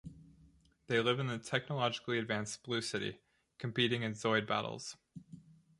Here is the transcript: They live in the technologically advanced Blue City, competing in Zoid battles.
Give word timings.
They 0.87 0.99
live 0.99 1.19
in 1.19 1.27
the 1.27 1.37
technologically 1.37 2.17
advanced 2.17 2.63
Blue 2.63 2.81
City, 2.81 3.19
competing 3.59 4.01
in 4.01 4.13
Zoid 4.13 4.47
battles. 4.47 4.97